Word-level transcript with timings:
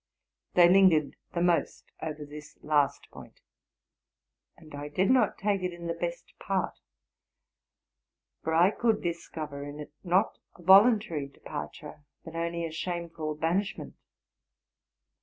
They 0.55 0.67
lingered 0.67 1.15
the 1.33 1.43
most 1.43 1.91
over 2.01 2.25
this 2.25 2.57
last 2.63 3.07
point, 3.11 3.39
and 4.57 4.73
I 4.73 4.89
did 4.89 5.11
not 5.11 5.37
take 5.37 5.61
it 5.61 5.71
in 5.73 5.85
the 5.85 5.93
best 5.93 6.33
part; 6.39 6.79
for 8.43 8.51
I 8.55 8.71
could 8.71 9.03
discover 9.03 9.63
in 9.63 9.79
it, 9.79 9.93
not 10.03 10.39
a 10.55 10.63
voluntary 10.63 11.27
departure, 11.27 12.03
but 12.25 12.35
only 12.35 12.65
a 12.65 12.71
shameful 12.71 13.35
banish 13.35 13.77
ment. 13.77 13.93